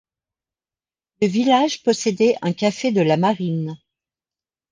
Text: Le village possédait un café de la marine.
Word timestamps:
Le 1.21 1.27
village 1.27 1.83
possédait 1.83 2.35
un 2.41 2.53
café 2.53 2.91
de 2.91 3.01
la 3.01 3.17
marine. 3.17 3.75